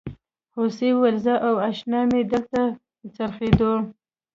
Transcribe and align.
هوسۍ 0.55 0.89
وویل 0.93 1.17
زه 1.25 1.33
او 1.47 1.55
اشنا 1.69 2.01
مې 2.09 2.21
دلته 2.31 2.61
څریدو. 3.15 3.73